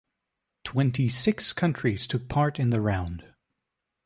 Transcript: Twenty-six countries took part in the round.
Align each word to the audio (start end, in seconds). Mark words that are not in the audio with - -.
Twenty-six 0.63 1.53
countries 1.53 2.07
took 2.07 2.27
part 2.27 2.59
in 2.59 2.71
the 2.71 2.81
round. 2.81 3.23